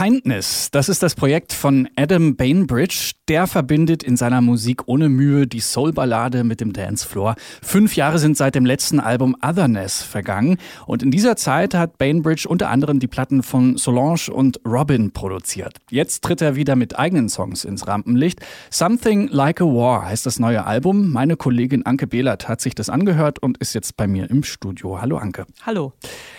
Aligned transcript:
Kindness, 0.00 0.70
das 0.70 0.88
ist 0.88 1.02
das 1.02 1.14
Projekt 1.14 1.52
von 1.52 1.86
Adam 1.94 2.34
Bainbridge. 2.34 3.12
Der 3.28 3.46
verbindet 3.46 4.02
in 4.02 4.16
seiner 4.16 4.40
Musik 4.40 4.88
ohne 4.88 5.10
Mühe 5.10 5.46
die 5.46 5.60
Soul-Ballade 5.60 6.42
mit 6.42 6.62
dem 6.62 6.72
Dancefloor. 6.72 7.34
Fünf 7.62 7.96
Jahre 7.96 8.18
sind 8.18 8.34
seit 8.34 8.54
dem 8.54 8.64
letzten 8.64 8.98
Album 8.98 9.36
Otherness 9.42 10.02
vergangen. 10.02 10.56
Und 10.86 11.02
in 11.02 11.10
dieser 11.10 11.36
Zeit 11.36 11.74
hat 11.74 11.98
Bainbridge 11.98 12.48
unter 12.48 12.70
anderem 12.70 12.98
die 12.98 13.08
Platten 13.08 13.42
von 13.42 13.76
Solange 13.76 14.32
und 14.32 14.58
Robin 14.64 15.12
produziert. 15.12 15.76
Jetzt 15.90 16.24
tritt 16.24 16.40
er 16.40 16.56
wieder 16.56 16.76
mit 16.76 16.98
eigenen 16.98 17.28
Songs 17.28 17.66
ins 17.66 17.86
Rampenlicht. 17.86 18.40
Something 18.70 19.28
Like 19.28 19.60
a 19.60 19.66
War 19.66 20.06
heißt 20.06 20.24
das 20.24 20.38
neue 20.38 20.64
Album. 20.64 21.10
Meine 21.10 21.36
Kollegin 21.36 21.84
Anke 21.84 22.06
Behlert 22.06 22.48
hat 22.48 22.62
sich 22.62 22.74
das 22.74 22.88
angehört 22.88 23.42
und 23.42 23.58
ist 23.58 23.74
jetzt 23.74 23.98
bei 23.98 24.06
mir 24.06 24.30
im 24.30 24.44
Studio. 24.44 25.02
Hallo 25.02 25.18
Anke. 25.18 25.44
Hallo. 25.66 25.92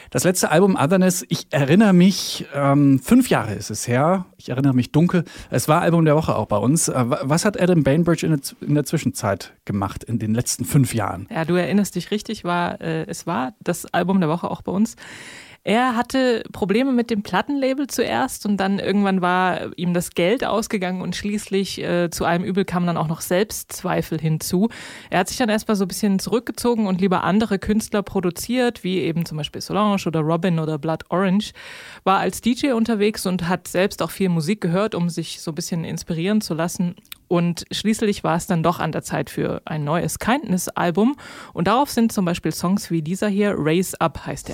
Das 0.10 0.26
letzte 0.26 0.52
Album 0.52 0.76
Otherness, 0.76 1.24
ich 1.30 1.48
erinnere 1.52 1.94
mich, 1.94 2.46
ähm, 2.54 3.00
fünf 3.00 3.30
Jahre 3.30 3.51
ist 3.56 3.70
es 3.70 3.88
her. 3.88 4.26
Ich 4.42 4.50
erinnere 4.50 4.74
mich 4.74 4.92
dunkel. 4.92 5.24
Es 5.52 5.68
war 5.68 5.82
Album 5.82 6.04
der 6.04 6.16
Woche 6.16 6.36
auch 6.36 6.48
bei 6.48 6.58
uns. 6.58 6.88
Äh, 6.88 7.06
was 7.22 7.46
hat 7.46 7.62
Adam 7.62 7.84
Bainbridge 7.84 8.26
in 8.26 8.32
der, 8.32 8.68
in 8.68 8.74
der 8.74 8.86
Zwischenzeit 8.86 9.54
gemacht, 9.66 10.04
in 10.04 10.18
den 10.18 10.34
letzten 10.34 10.66
fünf 10.66 10.96
Jahren? 10.96 11.28
Ja, 11.30 11.46
du 11.46 11.56
erinnerst 11.56 11.96
dich 11.96 12.10
richtig, 12.10 12.44
war, 12.44 12.82
äh, 12.82 13.06
es 13.08 13.28
war 13.28 13.54
das 13.60 13.86
Album 13.94 14.20
der 14.20 14.30
Woche 14.30 14.50
auch 14.50 14.64
bei 14.64 14.72
uns. 14.72 14.96
Er 15.64 15.96
hatte 15.96 16.44
Probleme 16.52 16.92
mit 16.92 17.12
dem 17.12 17.22
Plattenlabel 17.22 17.86
zuerst 17.86 18.48
und 18.48 18.58
dann 18.58 18.80
irgendwann 18.80 19.22
war 19.22 19.78
ihm 19.78 19.94
das 19.94 20.10
Geld 20.10 20.44
ausgegangen 20.44 21.04
und 21.04 21.16
schließlich 21.16 21.80
äh, 21.84 22.10
zu 22.10 22.26
einem 22.26 22.44
Übel 22.44 22.66
kamen 22.66 22.88
dann 22.88 22.98
auch 22.98 23.08
noch 23.08 23.22
Selbstzweifel 23.22 24.20
hinzu. 24.20 24.70
Er 25.12 25.20
hat 25.20 25.28
sich 25.28 25.38
dann 25.38 25.50
erstmal 25.50 25.76
so 25.76 25.86
ein 25.86 25.88
bisschen 25.88 26.18
zurückgezogen 26.18 26.88
und 26.88 27.00
lieber 27.00 27.24
andere 27.24 27.60
Künstler 27.60 28.02
produziert, 28.02 28.84
wie 28.84 29.02
eben 29.02 29.24
zum 29.24 29.38
Beispiel 29.38 29.62
Solange 29.62 29.98
oder 30.04 30.22
Robin 30.22 30.58
oder 30.58 30.80
Blood 30.80 31.04
Orange, 31.10 31.52
war 32.06 32.18
als 32.18 32.42
DJ 32.42 32.72
unterwegs 32.72 33.28
und 33.28 33.48
hat 33.48 33.68
selbst 33.68 34.02
auch 34.02 34.10
viel 34.10 34.30
Musik 34.32 34.62
gehört, 34.62 34.96
um 34.96 35.10
sich 35.10 35.42
so 35.42 35.52
ein 35.52 35.56
bisschen 35.56 35.84
inspirieren 35.84 36.42
zu 36.42 36.54
lassen 36.54 36.96
und 37.32 37.64
schließlich 37.72 38.26
war 38.26 38.36
es 38.36 38.46
dann 38.46 38.62
doch 38.62 38.82
an 38.82 38.92
der 38.92 39.04
Zeit 39.04 39.30
für 39.30 39.62
ein 39.64 39.86
neues 39.86 40.20
Kindness-Album. 40.20 41.16
Und 41.54 41.70
darauf 41.70 41.90
sind 41.90 42.12
zum 42.12 42.26
Beispiel 42.26 42.52
Songs 42.52 42.92
wie 42.92 43.02
dieser 43.02 43.30
hier, 43.30 43.56
Raise 43.58 43.96
Up 44.02 44.26
heißt 44.26 44.50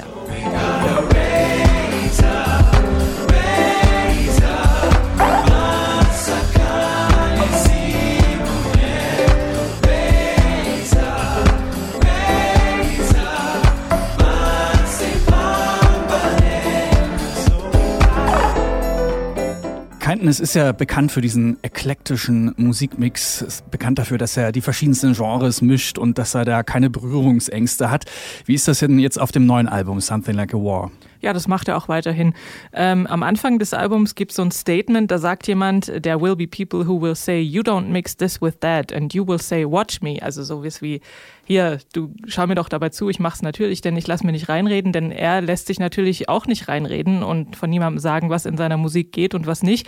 Kindness 20.18 20.40
ist 20.40 20.56
ja 20.56 20.72
bekannt 20.72 21.12
für 21.12 21.22
diesen 21.22 21.60
eklektischen 21.62 22.52
Musikmix, 22.58 23.44
ist 23.44 23.70
bekannt 23.70 24.00
dafür, 24.00 24.18
dass 24.18 24.36
er 24.36 24.52
die 24.52 24.62
verschiedensten 24.62 25.14
Genres 25.14 25.62
mischt 25.62 26.00
und 26.00 26.18
dass 26.18 26.34
er 26.34 26.44
da 26.44 26.64
keine 26.64 26.90
Berührungsängste 26.90 27.92
hat. 27.92 28.06
Wie 28.46 28.56
ist 28.56 28.68
das 28.68 28.80
denn 28.80 28.98
jetzt 28.98 29.22
auf 29.22 29.32
dem 29.32 29.46
neuen 29.46 29.68
Album 29.68 30.02
Something 30.02 30.34
Like 30.34 30.56
a 30.56 30.58
War? 30.58 30.90
Ja, 31.22 31.34
das 31.34 31.48
macht 31.48 31.68
er 31.68 31.78
auch 31.78 31.88
weiterhin. 31.88 32.34
Ähm, 32.74 33.08
am 33.08 33.24
Anfang 33.24 33.60
des 33.60 33.74
Albums 33.74 34.16
gibt 34.16 34.32
es 34.32 34.38
so 34.38 34.44
ein 34.44 34.52
Statement, 34.52 35.10
da 35.12 35.18
sagt 35.18 35.48
jemand, 35.48 35.86
there 36.04 36.22
will 36.22 36.36
be 36.36 36.48
people 36.48 36.88
who 36.88 37.02
will 37.02 37.16
say, 37.16 37.40
you 37.40 37.62
don't 37.62 37.88
mix 37.88 38.16
this 38.16 38.42
with 38.42 38.60
that 38.60 38.94
and 38.94 39.14
you 39.14 39.28
will 39.28 39.40
say, 39.40 39.66
watch 39.66 40.02
me. 40.02 40.22
Also 40.22 40.44
so 40.44 40.64
wie, 40.64 41.02
hier, 41.46 41.80
du 41.94 42.14
schau 42.28 42.46
mir 42.46 42.56
doch 42.56 42.70
dabei 42.70 42.90
zu, 42.90 43.10
ich 43.10 43.20
mach's 43.20 43.42
natürlich, 43.42 43.82
denn 43.82 43.96
ich 43.96 44.06
lass 44.06 44.24
mir 44.24 44.32
nicht 44.32 44.50
reinreden, 44.50 44.92
denn 44.92 45.12
er 45.12 45.42
lässt 45.42 45.68
sich 45.68 45.80
natürlich 45.80 46.30
auch 46.30 46.46
nicht 46.46 46.68
reinreden 46.68 47.24
und 47.24 47.56
von 47.56 47.70
niemandem 47.70 48.00
sagen, 48.00 48.30
was 48.30 48.46
in 48.46 48.58
seiner 48.58 48.78
Musik 48.78 49.12
geht 49.12 49.34
und 49.34 49.48
was 49.48 49.64
nicht. 49.64 49.88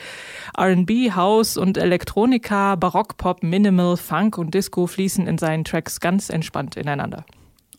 R&B, 0.58 1.12
House 1.12 1.58
und 1.58 1.78
Elektronika, 1.78 2.76
Barockpop, 2.76 3.44
Minimal, 3.44 3.98
Funk 3.98 4.38
und 4.38 4.54
Disco 4.54 4.88
fließen 4.88 5.28
in 5.28 5.38
seinen 5.38 5.64
Tracks 5.64 6.00
ganz 6.00 6.30
entspannt 6.30 6.78
ineinander. 6.78 7.26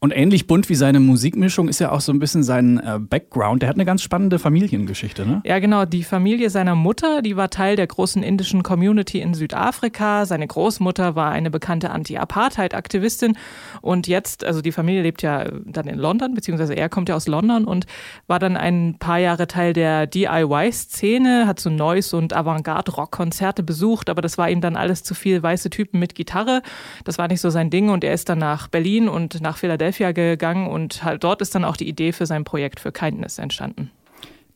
Und 0.02 0.12
ähnlich 0.12 0.46
bunt 0.46 0.70
wie 0.70 0.76
seine 0.76 0.98
Musikmischung 0.98 1.68
ist 1.68 1.78
ja 1.78 1.92
auch 1.92 2.00
so 2.00 2.10
ein 2.10 2.20
bisschen 2.20 2.42
sein 2.42 2.78
äh, 2.78 2.98
Background. 2.98 3.60
Der 3.60 3.68
hat 3.68 3.76
eine 3.76 3.84
ganz 3.84 4.02
spannende 4.02 4.38
Familiengeschichte, 4.38 5.26
ne? 5.26 5.42
Ja, 5.44 5.58
genau. 5.58 5.84
Die 5.84 6.04
Familie 6.04 6.48
seiner 6.48 6.74
Mutter, 6.74 7.20
die 7.20 7.36
war 7.36 7.50
Teil 7.50 7.76
der 7.76 7.86
großen 7.86 8.22
indischen 8.22 8.62
Community 8.62 9.20
in 9.20 9.34
Südafrika. 9.34 10.24
Seine 10.24 10.46
Großmutter 10.46 11.16
war 11.16 11.32
eine 11.32 11.50
bekannte 11.50 11.90
Anti-Apartheid-Aktivistin. 11.90 13.36
Und 13.82 14.06
jetzt, 14.06 14.42
also 14.42 14.62
die 14.62 14.72
Familie 14.72 15.02
lebt 15.02 15.20
ja 15.20 15.44
dann 15.66 15.86
in 15.86 15.98
London, 15.98 16.32
beziehungsweise 16.32 16.72
er 16.72 16.88
kommt 16.88 17.10
ja 17.10 17.14
aus 17.14 17.28
London 17.28 17.66
und 17.66 17.84
war 18.26 18.38
dann 18.38 18.56
ein 18.56 18.96
paar 18.98 19.18
Jahre 19.18 19.48
Teil 19.48 19.74
der 19.74 20.06
DIY-Szene, 20.06 21.46
hat 21.46 21.60
so 21.60 21.68
Noise- 21.68 22.16
und 22.16 22.34
Avantgarde-Rock-Konzerte 22.34 23.62
besucht, 23.62 24.08
aber 24.08 24.22
das 24.22 24.38
war 24.38 24.48
ihm 24.48 24.62
dann 24.62 24.76
alles 24.76 25.02
zu 25.02 25.12
viel 25.12 25.42
weiße 25.42 25.68
Typen 25.68 26.00
mit 26.00 26.14
Gitarre. 26.14 26.62
Das 27.04 27.18
war 27.18 27.28
nicht 27.28 27.42
so 27.42 27.50
sein 27.50 27.68
Ding 27.68 27.90
und 27.90 28.02
er 28.02 28.14
ist 28.14 28.30
dann 28.30 28.38
nach 28.38 28.68
Berlin 28.68 29.06
und 29.06 29.42
nach 29.42 29.58
Philadelphia 29.58 29.89
Philadelphia 29.92 30.12
gegangen 30.12 30.68
und 30.68 31.04
halt 31.04 31.24
dort 31.24 31.40
ist 31.40 31.54
dann 31.54 31.64
auch 31.64 31.76
die 31.76 31.88
Idee 31.88 32.12
für 32.12 32.26
sein 32.26 32.44
Projekt 32.44 32.80
für 32.80 32.92
Kindness 32.92 33.38
entstanden. 33.38 33.90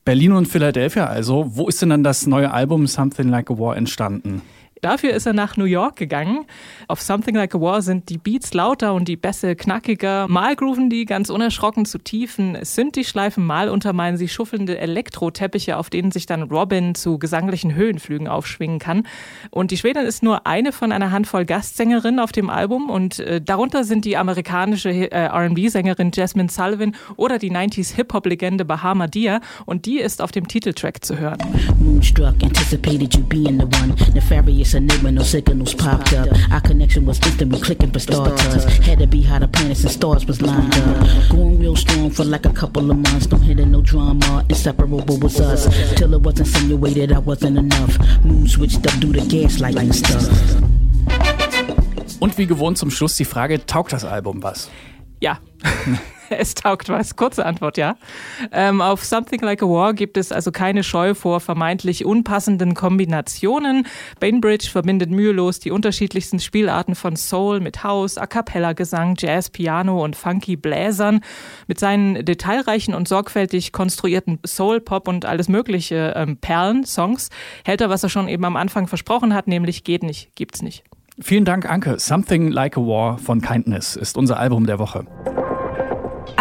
Berlin 0.05 0.33
und 0.33 0.47
Philadelphia 0.47 1.07
also. 1.07 1.57
Wo 1.57 1.67
ist 1.67 1.81
denn 1.81 1.91
dann 1.91 2.05
das 2.05 2.27
neue 2.27 2.53
Album 2.53 2.87
Something 2.87 3.29
Like 3.29 3.51
a 3.51 3.59
War 3.59 3.77
entstanden? 3.77 4.43
Dafür 4.85 5.15
ist 5.15 5.25
er 5.25 5.33
nach 5.33 5.57
New 5.57 5.65
York 5.65 5.97
gegangen. 5.97 6.45
Auf 6.89 7.01
Something 7.01 7.35
Like 7.35 7.55
a 7.55 7.61
War 7.61 7.81
sind 7.81 8.11
die 8.11 8.19
Beats 8.19 8.53
lauter 8.53 8.93
und 8.93 9.09
die 9.09 9.17
Bässe 9.17 9.57
knackiger. 9.57 10.29
Mal 10.29 10.55
grooven 10.57 10.91
die 10.91 11.07
ganz 11.07 11.31
unerschrocken 11.31 11.87
zu 11.87 11.97
tiefen 11.97 12.59
Synthi-Schleifen, 12.61 13.43
mal 13.43 13.71
untermeinen 13.71 14.19
sie 14.19 14.29
schuffelnde 14.29 14.77
Elektro-Teppiche, 14.77 15.79
auf 15.79 15.89
denen 15.89 16.11
sich 16.11 16.27
dann 16.27 16.43
Robin 16.43 16.95
zu 16.95 17.19
gesanglichen 17.19 17.75
Höhenflügen 17.75 18.29
aufschwingen 18.29 18.79
kann. 18.79 19.07
Und 19.51 19.71
die 19.71 19.79
Schwedin 19.79 20.05
ist 20.05 20.23
nur 20.23 20.47
eine 20.47 20.71
von 20.71 20.93
einer 20.93 21.11
Handvoll 21.11 21.47
Gastsängerinnen 21.47 22.21
auf 22.21 22.33
dem 22.33 22.51
Album 22.51 22.91
und 22.91 23.21
äh, 23.21 23.41
darunter 23.41 23.85
sind 23.85 24.05
die 24.05 24.19
amerikanische 24.19 24.91
äh, 24.91 25.09
R&B-Sängerin 25.09 26.11
Jasmine 26.13 26.51
Sullivan 26.51 26.95
oder 27.17 27.39
die 27.39 27.51
90s 27.51 27.95
Hip-Hop-Legende 27.95 28.67
Bahama 28.67 29.07
Dia 29.07 29.41
und 29.65 29.87
die 29.87 29.99
ist 29.99 30.21
auf 30.21 30.31
dem 30.31 30.47
Titeltrack 30.47 31.03
zu 31.03 31.19
hören. 31.19 31.39
Moonstruck 31.79 32.35
anticipated 32.43 33.15
you 33.15 33.23
being 33.23 33.59
the 33.59 33.65
one. 33.81 33.95
Nefarious 34.13 34.74
enigma, 34.75 35.13
no 35.13 35.23
signals 35.23 35.75
popped 35.75 36.13
up. 36.13 36.29
Our 36.51 36.61
connection 36.61 37.07
was 37.07 37.19
instantly 37.25 37.61
clicking 37.61 37.91
for 37.93 37.99
star 37.99 38.29
touch. 38.37 38.65
Had 38.85 38.99
to 38.99 39.07
be 39.07 39.23
how 39.23 39.39
the 39.39 39.49
planets 39.49 39.83
and 39.83 39.91
stars 39.91 40.27
was 40.27 40.43
lined 40.43 40.75
up. 40.75 41.31
Going 41.31 41.59
real 41.61 41.77
strong 41.77 42.11
for 42.11 42.25
like 42.25 42.47
a 42.47 42.53
couple 42.53 42.91
of 42.91 42.97
months. 42.97 43.27
Don't 43.27 43.41
hit 43.43 43.59
no 43.59 43.81
drama, 43.81 44.45
inseparable 44.49 45.19
was 45.19 45.41
us. 45.41 45.67
Till 45.97 46.15
it 46.15 46.23
was 46.23 46.39
insinuated 46.39 47.13
I 47.13 47.19
wasn't 47.19 47.59
enough. 47.59 47.99
Moon 48.25 48.47
switched 48.49 48.87
up 48.87 48.99
due 49.01 49.13
to 49.13 49.21
gaslighting 49.21 49.93
stuff. 49.93 50.29
Und 52.21 52.39
wie 52.39 52.47
gewohnt 52.47 52.79
zum 52.79 52.91
Schluss 52.91 53.17
die 53.17 53.25
Frage, 53.25 53.67
taugt 53.67 53.93
das 53.93 54.05
Album 54.05 54.43
was? 54.43 54.71
Ja. 55.21 55.39
es 56.31 56.55
taugt 56.55 56.89
was. 56.89 57.17
Kurze 57.17 57.45
Antwort, 57.45 57.77
ja. 57.77 57.97
Ähm, 58.53 58.81
auf 58.81 59.05
Something 59.05 59.41
Like 59.41 59.63
a 59.63 59.67
War 59.67 59.95
gibt 59.95 60.17
es 60.17 60.33
also 60.33 60.53
keine 60.53 60.83
Scheu 60.83 61.15
vor 61.15 61.41
vermeintlich 61.41 62.05
unpassenden 62.05 62.75
Kombinationen. 62.75 63.87
Bainbridge 64.21 64.69
verbindet 64.71 65.11
mühelos 65.11 65.61
die 65.61 65.71
unterschiedlichsten 65.71 66.41
Spielarten 66.41 66.95
von 66.95 67.17
Soul 67.17 67.61
mit 67.61 67.85
House, 67.85 68.19
A 68.19 68.27
Cappella 68.27 68.73
Gesang, 68.73 69.15
Jazz, 69.19 69.51
Piano 69.51 70.03
und 70.03 70.17
funky 70.17 70.57
Bläsern. 70.57 71.21
Mit 71.67 71.79
seinen 71.79 72.25
detailreichen 72.25 72.95
und 72.95 73.09
sorgfältig 73.09 73.73
konstruierten 73.73 74.39
Soul, 74.47 74.81
Pop 74.81 75.09
und 75.09 75.25
alles 75.25 75.49
mögliche 75.49 76.15
ähm, 76.17 76.37
Perlen, 76.37 76.85
Songs, 76.85 77.31
hält 77.65 77.81
er, 77.81 77.91
was 77.91 78.03
er 78.03 78.09
schon 78.09 78.29
eben 78.29 78.45
am 78.45 78.57
Anfang 78.57 78.87
versprochen 78.87 79.35
hat, 79.35 79.47
nämlich 79.47 79.85
geht 79.85 80.03
nicht, 80.03 80.35
gibt's 80.37 80.63
nicht. 80.63 80.85
Vielen 81.21 81.45
Dank, 81.45 81.71
Anke. 81.71 81.99
Something 81.99 82.51
Like 82.51 82.77
a 82.77 82.81
War 82.81 83.19
von 83.19 83.41
Kindness 83.41 83.95
ist 83.95 84.17
unser 84.17 84.39
Album 84.39 84.67
der 84.67 84.81
Woche. 84.81 85.07